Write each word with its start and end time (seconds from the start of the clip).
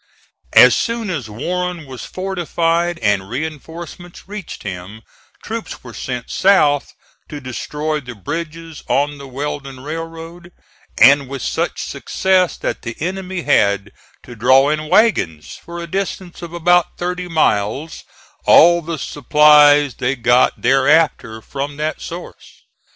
As 0.53 0.75
soon 0.75 1.11
as 1.11 1.29
Warren 1.29 1.85
was 1.85 2.05
fortified 2.05 2.97
and 3.03 3.29
reinforcements 3.29 4.27
reached 4.27 4.63
him, 4.63 5.03
troops 5.43 5.83
were 5.83 5.93
sent 5.93 6.31
south 6.31 6.95
to 7.29 7.39
destroy 7.39 7.99
the 7.99 8.15
bridges 8.15 8.81
on 8.89 9.19
the 9.19 9.27
Weldon 9.27 9.79
Railroad; 9.81 10.51
and 10.97 11.27
with 11.29 11.43
such 11.43 11.83
success 11.83 12.57
that 12.57 12.81
the 12.81 12.95
enemy 12.99 13.43
had 13.43 13.91
to 14.23 14.35
draw 14.35 14.69
in 14.71 14.89
wagons, 14.89 15.53
for 15.63 15.77
a 15.77 15.85
distance 15.85 16.41
of 16.41 16.51
about 16.51 16.97
thirty 16.97 17.27
miles, 17.27 18.03
all 18.47 18.81
the 18.81 18.97
supplies 18.97 19.93
they 19.93 20.15
got 20.15 20.63
thereafter 20.63 21.43
from 21.43 21.77
that 21.77 22.01
source. 22.01 22.63